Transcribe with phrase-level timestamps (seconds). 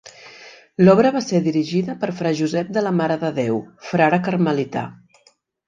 [0.87, 3.63] L'obra va ser dirigida per Fra Josep de la Mare de Déu,
[3.93, 4.89] frare carmelità.